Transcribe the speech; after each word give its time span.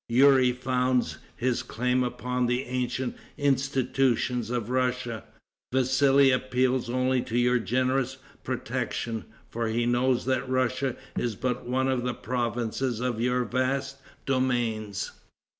Youri 0.09 0.51
founds 0.51 1.19
his 1.35 1.61
claim 1.61 2.03
upon 2.03 2.47
the 2.47 2.63
ancient 2.63 3.15
institutions 3.37 4.49
of 4.49 4.71
Russia. 4.71 5.23
Vassali 5.71 6.31
appeals 6.31 6.89
only 6.89 7.21
to 7.21 7.37
your 7.37 7.59
generous 7.59 8.17
protection, 8.43 9.25
for 9.51 9.67
he 9.67 9.85
knows 9.85 10.25
that 10.25 10.49
Russia 10.49 10.95
is 11.15 11.35
but 11.35 11.67
one 11.67 11.87
of 11.87 12.01
the 12.01 12.15
provinces 12.15 12.99
of 12.99 13.21
your 13.21 13.43
vast 13.45 13.97
domains. 14.25 15.11